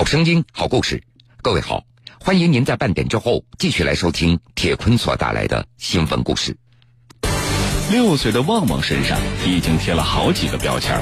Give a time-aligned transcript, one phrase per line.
[0.00, 1.02] 好声音，好故事。
[1.42, 1.84] 各位好，
[2.24, 6.56] 欢迎您在半点之后继续来收听铁坤所带来的新闻故事。
[7.90, 10.98] 六岁的旺旺身上已经贴了好几个标签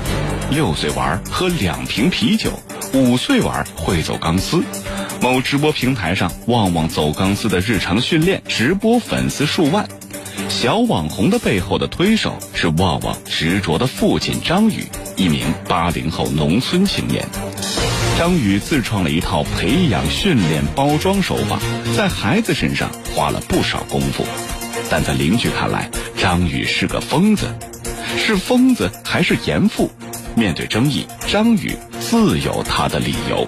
[0.50, 2.50] 六岁玩喝两瓶啤酒，
[2.92, 4.64] 五岁玩会走钢丝。
[5.22, 9.88] 某直播平台上，旺旺走钢丝的日常训练直播粉丝数万。
[10.48, 17.24] 小网红的背后的推手是旺旺执着的父亲张宇，一名八零后农村青年。
[18.18, 21.60] 张宇自创了一套培养、训练、包装手法，
[21.96, 24.26] 在孩子身上花了不少功夫，
[24.90, 27.46] 但在邻居看来，张宇是个疯子，
[28.16, 29.88] 是疯子还是严父？
[30.34, 33.46] 面对争议，张宇自有他的理由。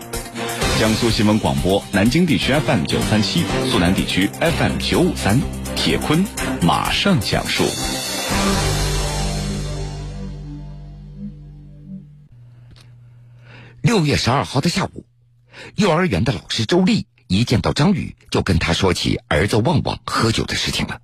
[0.78, 3.42] 江苏新闻广播南京地区 FM 九三七，
[3.72, 5.40] 苏南地区 FM 九五三，
[5.74, 6.24] 铁坤
[6.62, 7.64] 马上讲述。
[13.90, 15.04] 六月十二号的下午，
[15.74, 21.00] 幼儿园的老师周丽一见到张宇，就跟他说起儿子旺旺喝酒的事情了。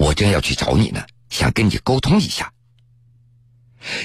[0.00, 2.52] 我正要去找你呢，想跟你沟通一下。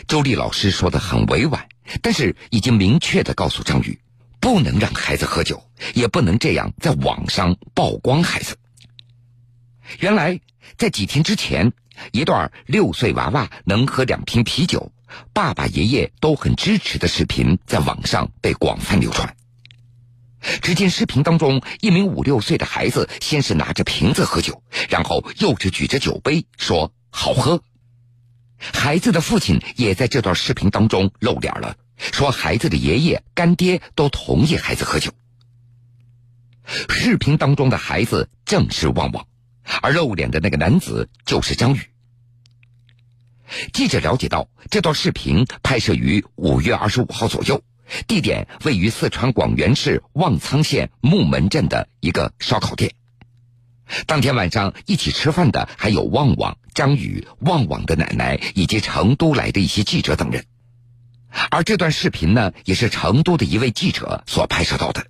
[0.07, 1.67] 周丽老师说的很委婉，
[2.03, 3.99] 但是已经明确的告诉张宇，
[4.39, 8.59] 不能让孩子喝酒，也不能这样在网上曝光孩子。
[9.97, 10.39] 原来，
[10.77, 11.73] 在几天之前，
[12.11, 14.91] 一段六岁娃娃能喝两瓶啤酒。
[15.33, 19.35] 爸爸、爷爷都很支持的视频在网上被广泛流传。
[20.61, 27.61] 只见视频当中，一名五六岁的孩子先是拿着瓶子喝酒，然后又是举着酒杯说“好喝”。
[28.57, 35.11] 孩子的父亲也在这段视频当中露脸了，说孩子的爷爷、干爹都同意孩子喝酒。
[36.87, 39.25] 视频当中的孩子正是旺旺，
[39.81, 41.81] 而露脸的那个男子就是张宇。
[43.73, 47.63] 记者了解到，这段视频拍摄于五月二十五号左右，
[48.07, 52.93] 地点位于四川广元市旺苍县木门镇的一个烧烤店。
[54.05, 60.45] 当天晚上一起吃饭的还有旺旺、张宇、旺旺的奶奶以及成都来的一些记者等人。
[61.49, 65.07] 而这段视频呢，也是成都的一位记者所拍摄到的。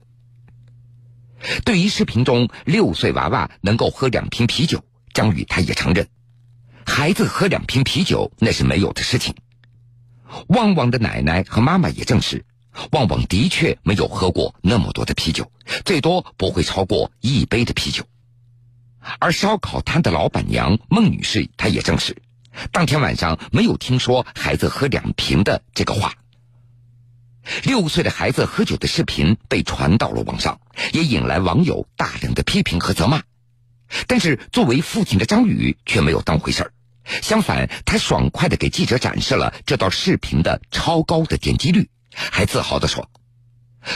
[1.66, 4.84] 对于视频中六岁娃娃能够喝两瓶啤酒，
[5.14, 6.08] 张宇他也承认。
[6.90, 9.36] 孩子喝两瓶啤酒那是没有的事情。
[10.48, 12.44] 旺旺的奶奶和妈妈也证实，
[12.92, 15.50] 旺旺的确没有喝过那么多的啤酒，
[15.86, 18.04] 最多不会超过一杯的啤酒。
[19.20, 22.22] 而烧烤摊的老板娘孟女士，她也证实，
[22.72, 26.16] 当天晚上没有听说孩子喝两瓶的这个话。
[27.64, 30.60] 六岁的孩子喝酒的视频被传到了网上，
[30.92, 33.22] 也引来网友大量的批评和责骂。
[34.06, 36.74] 但是作为父亲的张宇却没有当回事儿。
[37.22, 43.10] 相反，他爽快的给记者展示了这段视频的超高的点击率，还自豪的说：“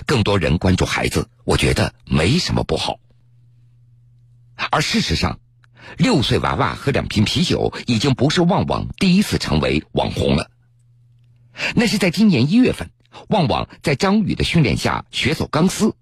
[0.05, 2.99] 更多人关注孩子，我觉得没什么不好。”
[4.71, 5.39] 而事实上，
[5.97, 10.49] 六岁娃娃喝两瓶啤酒已经不是旺旺第一次成为网红了。
[11.75, 12.89] 那是在今年一月份，
[13.29, 15.95] 旺旺在张宇的训练下学走钢丝。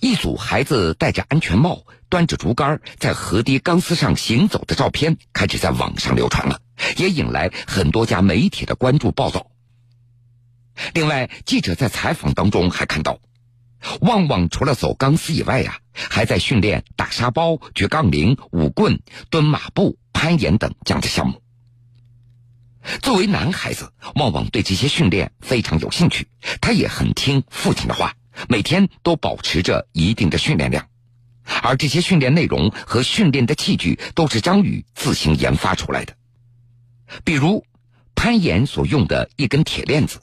[0.00, 6.60] 一组孩子戴着安全帽、端着竹竿在河堤钢丝上行走的照片开始在网上流传了，
[6.96, 9.50] 也引来很多家媒体的关注报道。
[10.94, 13.18] 另外，记者在采访当中还看到，
[14.00, 19.00] 旺旺除了走钢丝以外呀，还在训练打沙包、举杠铃、舞棍、
[19.30, 21.42] 蹲马步、攀岩等这样的项目。
[23.02, 26.28] 作为男孩子，旺旺对这些训练非常有兴趣，
[26.60, 28.14] 他也很听父亲的话。
[28.50, 30.88] 每天都保持着一定的训练量，
[31.62, 36.14] 而这些训练内容和训练的器具都是张宇自行研发出来的。
[37.24, 37.64] 比如，
[38.14, 40.20] 攀岩所用的一根铁链子，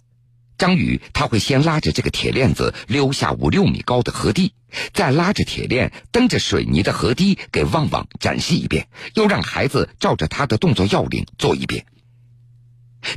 [0.58, 4.54] 张宇他会先拉着这个铁链子溜下五六米高的河堤，
[4.94, 11.86] 再拉着铁链蹬着水泥的河堤给旺旺展示一遍，又让孩子照着他的动作要领做一遍。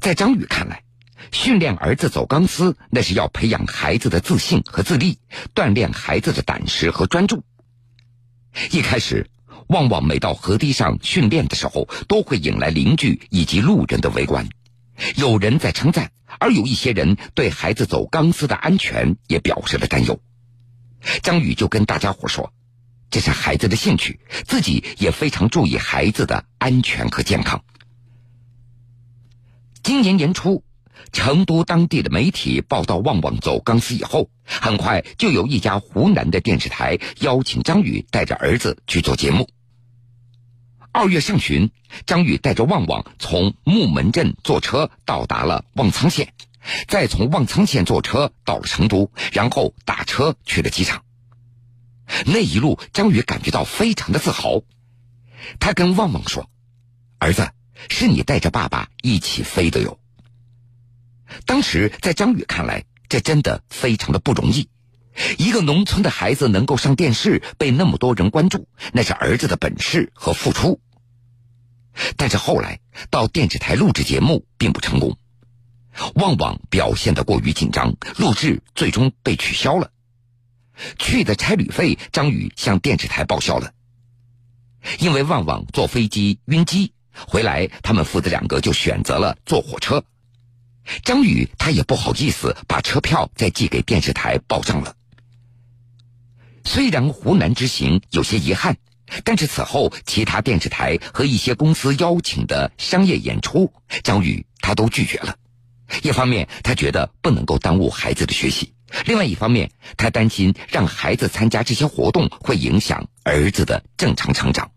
[0.00, 0.82] 在张宇看来，
[1.32, 5.18] 训练儿子走钢丝，那是要培养孩子的自信和自立，
[5.54, 7.44] 锻炼孩子的胆识和专注。
[8.70, 9.28] 一开始，
[9.68, 14.48] 旺旺每到河堤上训练的时候，都会引来邻居以及路人的围观。
[15.16, 20.20] 有人在称赞，而有一些人对孩子走钢丝的安全也表示了担忧。
[21.22, 22.52] 张宇就跟大家伙说
[23.10, 27.62] ：“这是孩子的兴趣，自己也非常注意孩子的安全和健康。”
[29.82, 30.62] 今年年初。
[31.12, 39.48] 成都当地的媒体报道旺旺走钢丝以后，很快就有一家湖南的电视台邀请张宇带着儿子去做节目。
[40.92, 41.70] 二月上旬，
[42.06, 46.32] 张宇带着旺旺从木门镇坐车到达了旺苍县，
[46.88, 51.02] 再从旺苍县坐车到了成都，然后打车去了机场。
[52.24, 54.62] 那一路，张宇感觉到非常的自豪。
[55.60, 56.48] 他跟旺旺说
[57.18, 57.50] ：“儿子，
[57.90, 59.98] 是你带着爸爸一起飞的哟。”
[61.44, 64.68] 当时在张宇看来，这真的非常的不容易。
[65.38, 70.80] 一个农村的孩子能够上电视，被那么多人关注，那是儿子的本事和付出。
[72.16, 75.16] 但是后来到电视台录制节目并不成功，
[76.16, 79.90] 旺旺表现的过于紧张，录制最终被取消了。
[80.98, 83.72] 去的差旅费，张宇向电视台报销了。
[84.98, 86.92] 因为旺旺坐飞机晕机，
[87.26, 90.04] 回来他们父子两个就选择了坐火车。
[91.02, 94.94] 张宇他也不好意思把车票再寄给电视台报账了。
[96.64, 98.76] 虽然湖南之行有些遗憾，
[99.24, 103.72] 但是此后其他电视台和一些公司邀请的商业演出，
[104.02, 105.36] 张宇他都拒绝了。
[106.02, 108.74] 一方面他觉得不能够耽误孩子的学习，
[109.06, 114.70] 另外一方面他担心让孩子参加这些活动会影响儿子的正常成长。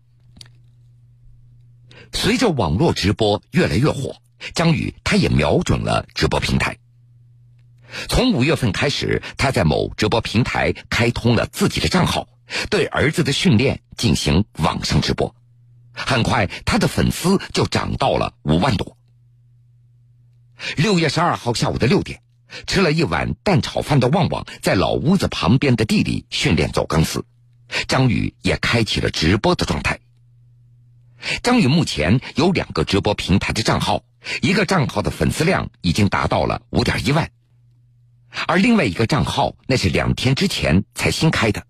[2.12, 4.16] 随着网络直播越来越火。
[4.54, 6.76] 张宇他也瞄准了直播平台。
[8.08, 12.28] 从五月份开始，他在某直播平台开通了自己的账号，
[12.70, 15.34] 对儿子的训练进行网上直播。
[15.92, 18.96] 很快，他的粉丝就涨到了五万多。
[20.76, 22.22] 六月十二号下午的六点，
[22.66, 27.24] 吃了一碗蛋炒饭的旺旺在老屋子旁边的地里训练走钢丝，
[27.88, 29.98] 张宇也开启了直播的状态。
[31.42, 34.04] 张宇目前有两个直播平台的账号。
[34.42, 37.30] 一个账号的粉丝量已经达到了五点一万，
[38.46, 41.66] 而另外一个账号那是两天之前才新开的，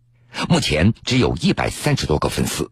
[0.49, 2.70] 目前只有一百三十多个粉丝。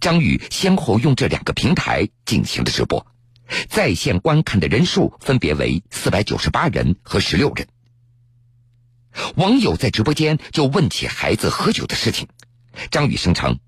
[0.00, 3.06] 张宇先后用这两个平台进行的直播，
[3.68, 7.68] 在线观看的人数分别为四百九十八人和十六人。
[9.36, 12.28] 网友在直播间就问起孩子喝酒的事情，
[12.90, 13.58] 张宇声称，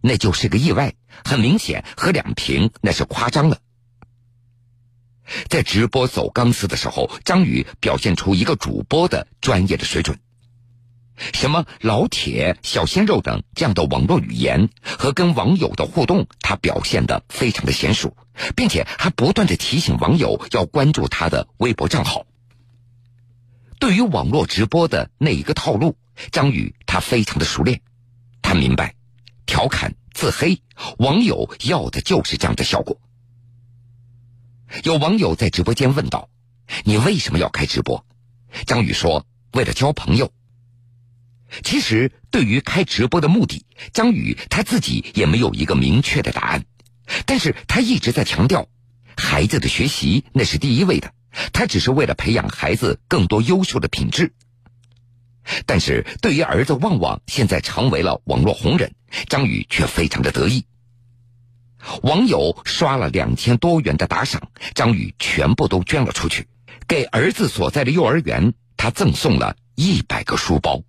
[0.00, 0.94] 那就是个意外，
[1.24, 3.58] 很明显喝两瓶那是夸张了。
[5.48, 10.18] 在直播走钢丝的时候，张宇表现出一个主播的专业的水准。
[11.34, 18.16] 什么老铁、小鲜肉等这样的网络语言和跟网友的互动，他表现的非常的娴熟，
[18.56, 22.24] 并且还不断的提醒网友要关注他的微博账号。
[23.78, 25.96] 对于网络直播的那一个套路，
[26.30, 27.82] 张宇他非常的熟练，
[28.40, 28.94] 他明白，
[29.44, 30.62] 调侃、自黑，
[30.98, 32.98] 网友要的就是这样的效果。
[34.84, 36.28] 有网友在直播间问道
[36.84, 38.04] ：“你为什么要开直播？”
[38.66, 40.32] 张宇说：“为了交朋友。”
[41.62, 46.64] 其实，对于开直播的目的，张宇他自己也没有一个明确的答案。
[47.26, 48.68] 但是他一直在强调，
[49.16, 51.12] 孩子的学习那是第一位的，
[51.52, 54.32] 他只是为了培养孩子更多优秀的品质。
[55.66, 58.94] 但是对于儿子旺旺现在成为了网络红人，
[59.28, 60.64] 张宇却非常的得意。
[62.02, 66.46] 网友刷了两千多元的打赏，张宇全部都捐了出去，
[66.86, 70.82] 给儿子所在的幼儿园，他赠送了一百个书包。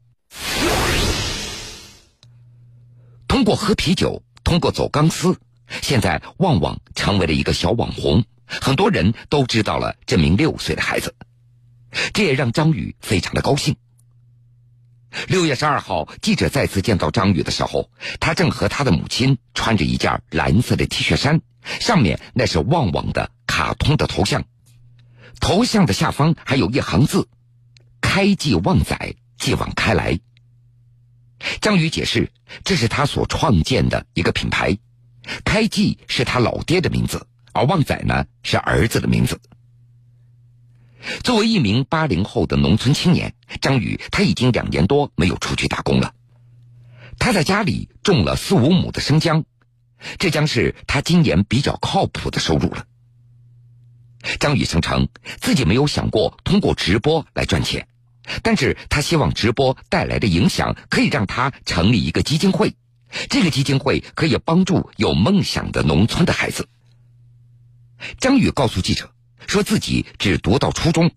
[3.27, 5.37] 通过喝啤酒，通过走钢丝，
[5.81, 11.15] 现在旺旺成为了一个小网红，很多人都知道了这名六岁的孩子，
[12.13, 13.75] 这也让张宇非常的高兴。
[15.27, 17.89] 六月十二号，记者再次见到张宇的时候，
[18.19, 21.41] 他正和他的母亲穿着一件蓝色的 T 恤衫，
[21.79, 24.43] 上面那是旺旺的卡通的头像，
[25.39, 27.27] 头像的下方还有一行字
[28.01, 30.19] ：“开季旺仔，继往开来。”
[31.61, 32.31] 张宇解释，
[32.63, 34.77] 这是他所创建的一个品牌，
[35.43, 39.39] 开季是他老爹的名字，而旺仔呢是儿子的名字。
[41.23, 46.13] 作为一名八零后的农村青年，张宇他已经两年多没有出去打工了。
[47.19, 49.43] 他在家里种了四五亩的生姜，
[50.17, 52.85] 这将是他今年比较靠谱的收入了。
[54.39, 57.87] 张宇声称自己没有想过通过直播来赚钱，
[58.41, 62.75] 但是他希望直播带来的影响可以让他成立一个基金会，
[63.29, 66.67] 这个基金会可以帮助有梦想的农村的孩子。
[68.19, 69.12] 张宇告诉记者。
[69.47, 71.11] 说自己只读到初中，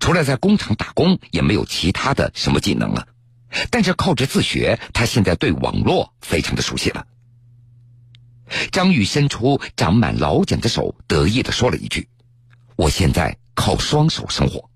[0.00, 3.08] 除了在工厂打工，也没有其他的什么技能了。
[3.70, 7.06] 但是靠着自学，他现在对网络非常的熟悉了。
[8.70, 12.08] 张宇伸出长满老茧的手，得意的说了一句
[12.76, 14.70] ：“我现在靠双手生活。”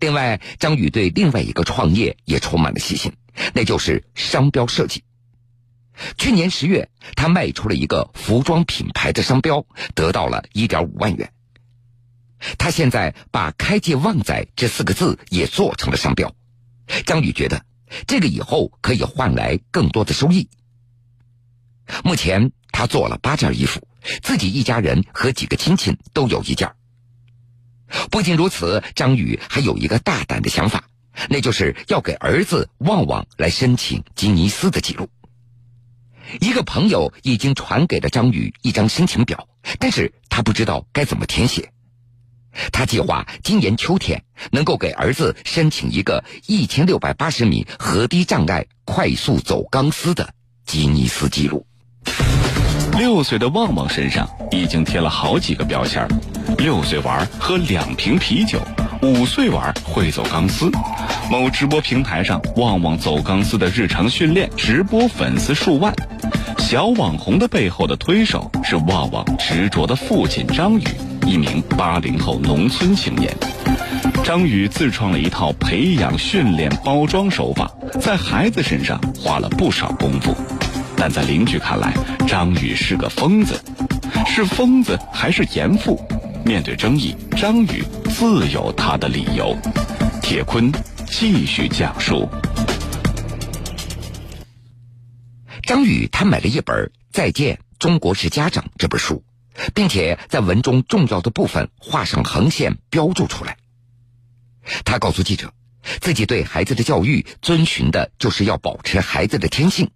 [0.00, 3.12] 另外，张宇对另外一个创业也充满了信心，
[3.52, 5.02] 那就是商标设计。
[6.16, 11.32] 去年十月，他卖出了一个服装品牌的商标，得到了一点五万元。
[12.58, 16.34] 他现在把“开界旺仔”这四个字也做成了商标。
[17.06, 17.64] 张宇觉得
[18.06, 20.48] 这个以后可以换来更多的收益。
[22.02, 23.86] 目前他做了八件衣服，
[24.22, 26.72] 自己一家人和几个亲戚都有一件。
[28.10, 30.84] 不仅如此，张宇还有一个大胆的想法，
[31.28, 35.08] 那就是要给儿子旺旺来申请吉尼斯的记录。
[36.40, 39.48] 一个朋友已经传给了张宇一张申请表，
[39.78, 41.70] 但是他不知道该怎么填写。
[42.70, 50.34] 他计划今年秋天能够给儿子申请一个一千六百八十米河堤障碍快速走钢丝的
[50.66, 51.66] 吉尼斯纪录。
[52.98, 56.06] 六岁的旺旺身上已经贴了好几个标签：
[56.58, 58.60] 六岁玩喝两瓶啤酒，
[59.02, 60.70] 五岁玩会走钢丝。
[61.28, 65.92] 某直播平台上，旺旺走钢丝的日常训练直播粉丝数万。
[66.58, 70.84] 小网红的背后的推手是旺旺执着的父亲张宇，
[71.26, 73.34] 一名八零后农村青年。
[74.22, 77.68] 张宇自创了一套培养、训练、包装手法，
[78.00, 80.32] 在孩子身上花了不少功夫。
[80.96, 81.92] 但在邻居看来，
[82.28, 83.60] 张宇是个疯子，
[84.26, 86.00] 是疯子还是严父？
[86.44, 87.84] 面对争议，张宇
[88.22, 89.58] 自有他的理由。
[90.22, 90.70] 铁坤
[91.08, 92.28] 继续讲述：
[95.64, 99.24] 张宇他买了一本《再见，中国式家长》这本书，
[99.74, 103.56] 并且在文中重要的部分画上横线，标注出来。
[104.84, 105.52] 他告诉记者，
[106.00, 109.90] 自己对孩子的教育遵循的就是要保持孩子的天性。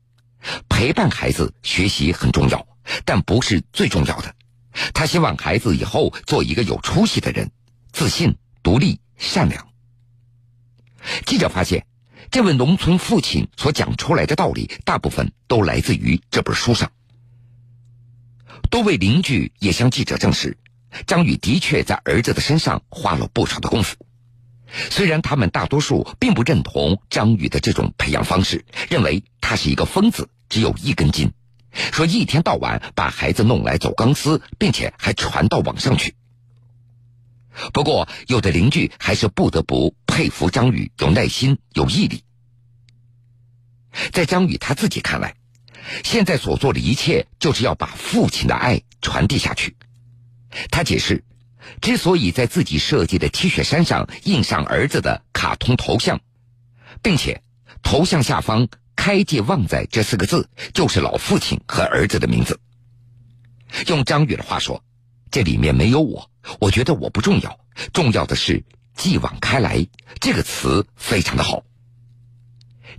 [0.68, 2.66] 陪伴孩子学习很重要，
[3.04, 4.34] 但不是最重要的。
[4.92, 7.52] 他希望孩子以后做一个有出息的人，
[7.96, 9.68] 自信、独立、善良。
[11.24, 11.86] 记者发现，
[12.30, 16.92] 这位农村父亲所讲出来的道理，大部分都来自于这本书上。
[18.70, 20.58] 多位邻居也向记者证实，
[21.06, 23.96] 张宇的确在儿子的身上花了不少的功夫。
[24.90, 31.32] 虽然他们大多数并不认同张宇的这种培养方式，认为他是一个疯子，只有一根筋，
[31.72, 36.14] 说一天到晚把孩子弄来走钢丝，并且还传到网上去。
[37.72, 42.22] 不过，有的邻居还是不得不佩服张宇有耐心、有毅力。
[44.12, 45.34] 在张宇他自己看来，
[46.04, 49.76] 现在所做的一切就是要把父亲的爱传递下去。
[50.70, 51.24] 他解释。
[51.80, 56.20] 之所以在自己设计的 T 恤衫上印上儿子的卡通头像，
[57.02, 57.42] 并且
[57.82, 62.60] 头像下方“开界旺仔”这四个字，就是老父亲和儿子的名字。
[63.88, 64.84] 用张宇的话说，
[65.32, 66.30] 这里面没有我，
[66.60, 67.58] 我觉得我不重要，
[67.92, 68.64] 重要的是
[68.96, 69.86] “继往开来”
[70.20, 71.62] 这个词非常的好。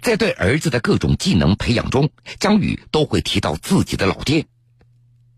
[0.01, 4.45] 在对儿子的各种技能培养中，张宇都会提到自己的老爹。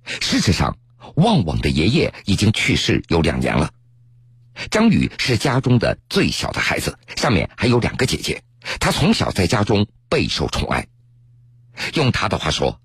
[0.04, 0.78] 事实上。
[1.16, 3.74] 旺旺的爷爷已经去世有两年了，
[4.70, 8.44] 张宇是家中的最小的孩子，下面还有两个姐姐。
[8.80, 10.88] 他从小在家中备受宠爱。
[11.96, 12.80] 用他的话说：“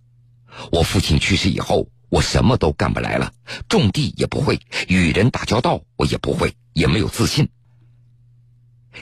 [0.72, 3.32] 我父亲去世以后，我什么都干不来了，
[3.68, 7.48] 种地也不会，与人打交道我也不会，也没有自信。”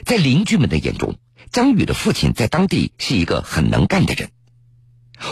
[0.03, 1.15] 在邻居们的眼中，
[1.51, 4.31] 张宇的父亲在当地是一个很能干的人。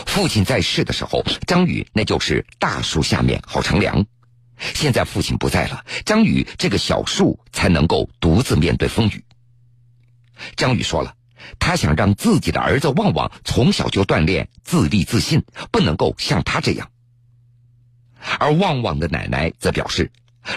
[0.06, 4.06] 父亲在世的时候，张宇那就是大树下面好乘凉。
[4.74, 9.24] 现在父亲不在了，张宇这个小树才能够独自面对风雨。
[10.54, 11.16] 张宇说了，
[11.58, 16.91] 他想让自己的儿子旺旺从小就锻炼自立自信，不能够像他这样。
[18.38, 20.10] 而旺旺的奶奶则表示，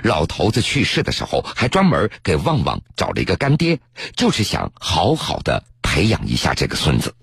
[0.04, 3.80] 老头子去世的时候，还专门给旺旺找了一个干爹，
[4.16, 7.16] 就是想好好的培养一下这个孙子。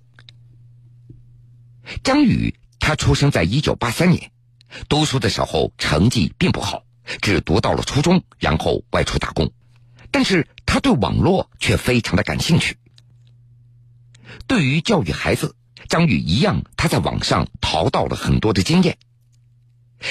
[2.02, 4.30] 张宇，他出生在一九八三年，
[4.88, 6.84] 读书的时候成绩并不好，
[7.20, 9.50] 只读到了初中，然后外出打工。
[10.10, 12.76] 但是他对网络却非常的感兴趣。
[14.46, 15.56] 对于教育孩子，
[15.88, 18.98] 张宇一样，他在网上淘到了很多的经验。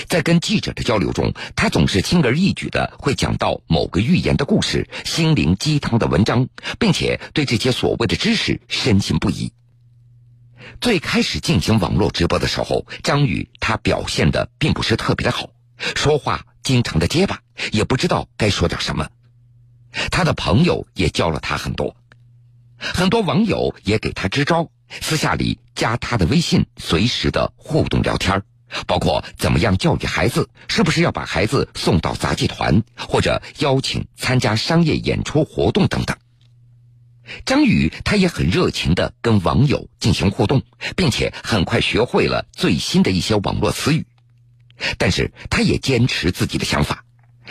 [0.07, 6.47] 在跟记者的交流中，他总是轻而易举的会讲到某个寓言的故事、心灵鸡汤的文章，
[6.79, 9.51] 并且对这些所谓的知识深信不疑。
[10.79, 15.49] 最开始进行网络直播的时候，张宇他表现的并不是特别的好，
[15.95, 19.09] 说话经常的结巴，也不知道该说点什么。
[20.09, 21.95] 他的朋友也教了他很多，
[22.77, 28.43] 很多网友也给他支招，私下里加他的微信，随时的互动聊天儿，
[28.87, 36.17] 包括怎么样教育孩子，是不是要把孩子送到杂技团，或者邀请参加商业演出活动等等。
[37.45, 40.63] 张宇他也很热情的跟网友进行互动，
[40.95, 44.05] 并且很快学会了最新的一些网络词语。
[44.97, 47.05] 但是他也坚持自己的想法，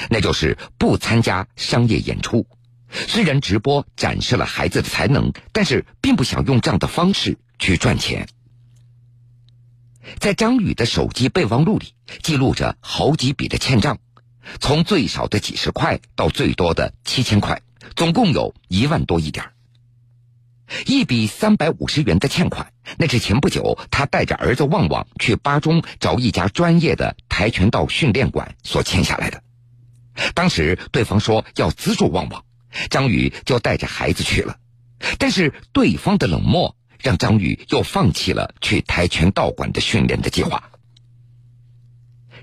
[0.08, 2.46] 那就是不参加商业演出。
[2.90, 8.26] 虽然直播展示了孩子的才能，但是并不想用这样的方式去赚钱。
[10.18, 13.98] 在张宇的手机备忘录里，记录着好几笔的欠账，
[14.58, 17.62] 从最少的几十块到最多的七千块，
[17.94, 19.44] 总共有一万多一点。
[20.86, 29.42] 一笔三百五十元的欠款，那是前不久他带着儿子旺旺去巴中找一家专业的跆拳道训练馆所欠下来的。
[30.34, 32.44] 当时对方说要资助旺旺，
[32.88, 34.58] 张宇就带着孩子去了，
[35.18, 40.71] 但是对方的冷漠让张宇又放弃了去跆拳道馆的训练的计划。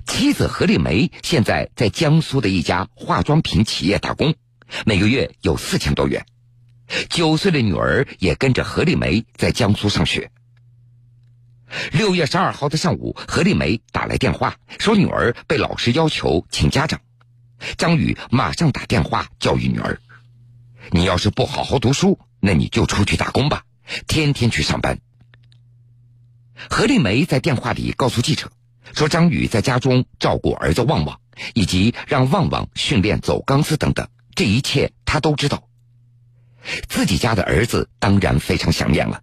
[0.06, 4.36] 妻子何丽梅现在在江苏的一家化妆品企业打工，
[4.86, 6.26] 每个月有四千多元。
[7.10, 10.32] 九岁的女儿也跟着何丽梅在江苏上学。
[11.92, 17.02] 六月十二号的上午，何丽梅打来电话，说女儿被老师要求请家长。
[17.76, 20.00] 张宇马上打电话教育女儿
[20.92, 23.64] ：“你要是不好好读书，那你就出去打工吧，
[24.08, 25.00] 天天去上班。”
[26.70, 28.51] 何丽梅在电话里告诉记者
[28.94, 31.20] 说：“张宇在家中照顾儿子旺旺，
[31.53, 35.67] 以及让旺旺训练走钢丝等等，这一切他都知道。”
[36.89, 39.22] 自己家的儿子当然非常想念了，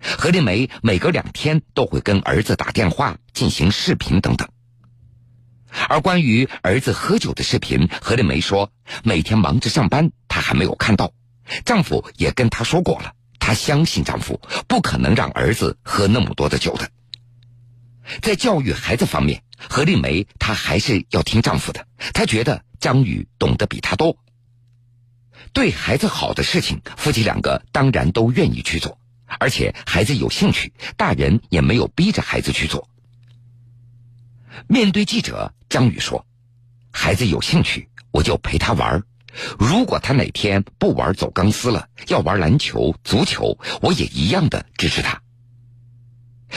[0.00, 4.48] 何丽梅每隔两天都会跟儿子打电话进行视频等等。
[5.88, 8.72] 而关于儿子喝酒的视频，何丽梅说
[9.02, 11.12] 每天忙着上班，她还没有看到。
[11.66, 13.12] 丈夫也跟她说过了，
[13.48, 16.90] 她相信丈夫不可能让儿子喝那么多的酒的。
[18.20, 24.18] 在教育孩子方面，何丽梅她还是要听丈夫的，她觉得张宇懂得比她多。
[25.54, 28.98] 对孩子好的事情，夫妻两个当然都愿意去做，
[29.38, 32.86] 而且孩子有兴趣，大人也没有逼着孩子去做。
[34.66, 36.26] 面对记者，张宇说
[36.92, 39.02] ：“孩子有兴趣，我就陪他玩
[39.58, 45.20] 如果他哪天不玩走钢丝了，要玩篮球、足球，我也一样的支持他。”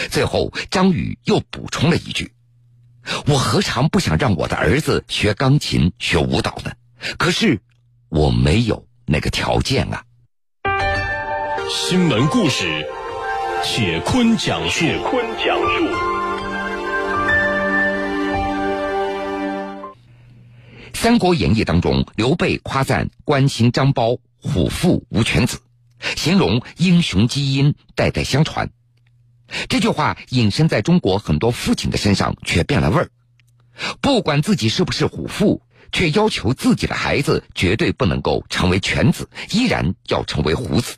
[0.09, 2.33] 最后，张宇又补充了一句
[3.27, 6.71] ：“我何尝不想让我的儿子学钢琴、学舞蹈呢？
[7.17, 7.59] 可是。”
[8.11, 10.03] 我没有那个条件啊！
[11.69, 12.85] 新闻故事，
[13.63, 14.81] 铁坤讲述。
[14.81, 15.80] 铁坤讲述。
[21.01, 25.57] 《三国演义》当中，刘备夸赞关兴、张苞虎父无犬子，
[26.15, 28.69] 形容英雄基因代代相传。
[29.67, 33.09] 这句话引申在中国很多父亲的身上，却变了味儿。
[33.99, 35.63] 不管自己是不是虎父。
[35.91, 40.95] 却要求自己的孩子绝对不能够成为犬子，依然要成为虎子。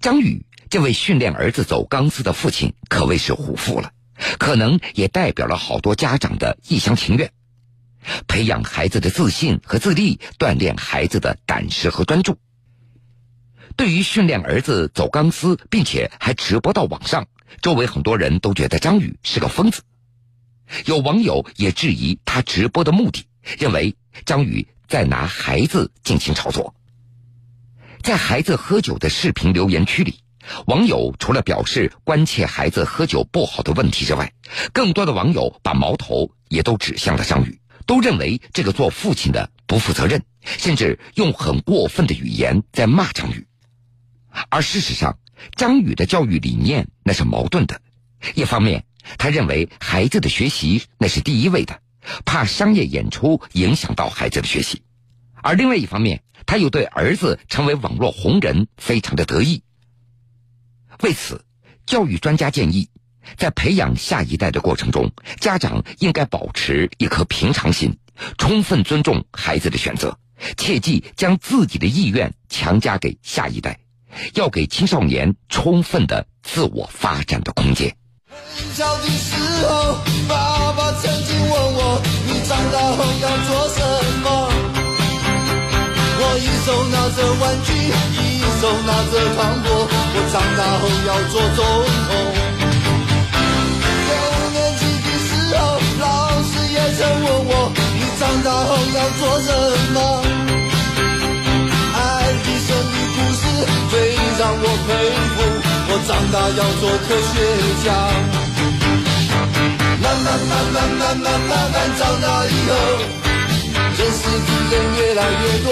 [0.00, 3.92] 张宇这位训练儿子走钢丝的父亲可谓是虎父了，
[4.38, 7.32] 可能也代表了好多家长的一厢情愿。
[8.26, 12.38] 培养孩子的自信和自立，锻炼孩子的胆识和专注。
[13.76, 17.26] 对于训练儿子走钢丝，并且还直播到网上，
[17.62, 19.82] 周围很多人都觉得张宇是个疯子。
[20.84, 23.26] 有网友也质疑他直播的目的。
[23.58, 26.74] 认为张宇在拿孩子进行炒作，
[28.02, 30.20] 在孩子喝酒的视频留言区里，
[30.66, 34.34] 网友除了表示关切孩子喝酒不好的问题之外，
[34.74, 43.46] 更多的网友把矛头也都指向了张宇，都认为这个做父亲的不负责任，甚至用很过分的语言在骂张宇。
[44.48, 45.18] 而事实上，
[45.56, 47.80] 张宇的教育理念那是矛盾的，
[48.34, 48.84] 一方面
[49.18, 51.80] 他认为孩子的学习那是第一位的。
[52.24, 54.82] 怕商业演出影响到孩子的学习，
[55.34, 59.62] 而另外一方面，他又对儿子成为网络红人非常的得意。
[61.02, 61.44] 为此，
[61.84, 62.88] 教育专家建议，
[63.36, 67.98] 在培养下一代的过程中，家长应该保持一颗平常心，
[68.38, 70.18] 充分尊重孩子的选择，
[70.56, 73.78] 切忌将自己的意愿强加给下一代，
[74.34, 77.94] 要给青少年充分的自我发展的空间。
[78.28, 79.34] 很小的时
[79.66, 83.80] 候，爸爸曾经问我：“你长大后要做什
[84.22, 84.26] 么？”
[86.22, 87.68] 我一手拿着玩具，
[88.20, 89.66] 一手拿着糖果。
[90.14, 91.58] 我长大后要做总
[92.08, 92.59] 统。
[97.12, 99.48] 问我：“你长大后要做什
[99.94, 99.96] 么？”
[101.94, 101.98] 爱
[102.44, 103.42] 迪生的故事
[103.90, 103.92] 最
[104.38, 104.88] 让我佩
[105.34, 105.36] 服。
[105.92, 107.34] 我长大要做科学
[107.82, 107.86] 家，
[110.00, 112.72] 慢慢慢慢慢慢慢慢长大以后，
[113.98, 115.68] 认识的人越来越多，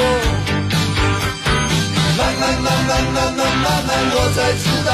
[2.19, 4.91] 慢慢慢慢慢慢慢慢我才知道，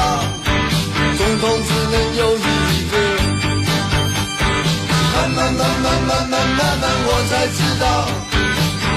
[1.17, 2.39] 总统只能有一
[2.91, 2.93] 个，
[5.27, 7.83] 慢慢慢慢慢慢慢慢我才知道。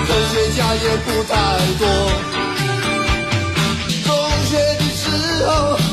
[0.07, 1.33] 科学家也不太
[1.79, 1.83] 多。
[4.05, 4.09] 中
[4.45, 5.03] 学的时
[5.47, 5.49] 候，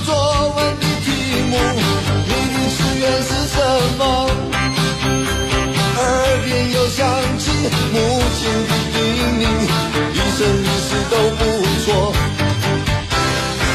[0.06, 0.08] 作
[0.56, 1.08] 文的题
[1.50, 1.54] 目，
[2.28, 3.56] 你的志愿是什
[3.98, 4.02] 么？
[5.98, 6.04] 耳
[6.44, 7.00] 边又响
[7.40, 7.44] 起
[7.94, 7.96] 母
[8.36, 8.96] 亲的叮
[9.40, 9.42] 咛，
[10.14, 11.42] 一生、一世都不
[11.86, 11.88] 错。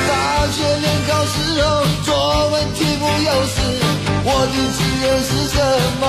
[0.08, 0.10] 大
[0.52, 1.64] 学联考时候，
[2.04, 2.08] 作
[2.50, 3.56] 文题目又是
[4.24, 5.56] 我的志愿是什
[6.00, 6.04] 么？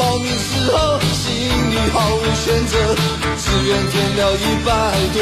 [0.00, 1.28] 报名时候，心
[1.70, 2.72] 里毫无选择，
[3.36, 4.70] 志愿填了一百
[5.12, 5.18] 多。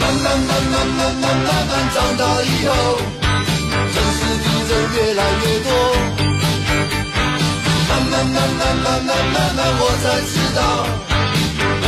[0.00, 2.72] 慢慢慢慢慢慢慢慢长大以后，
[3.92, 5.68] 认识的人越来越多。
[7.86, 11.13] 慢慢慢慢慢慢慢慢，我才知道。